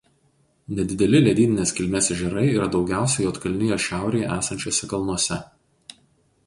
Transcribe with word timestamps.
Nedideli 0.77 1.19
ledyninės 1.25 1.73
kilmės 1.81 2.07
ežerai 2.15 2.47
yra 2.55 2.71
daugiausia 2.77 3.23
Juodkalnijos 3.27 3.87
šiaurėje 3.91 4.33
esančiuose 4.39 4.93
kalnuose. 4.95 5.41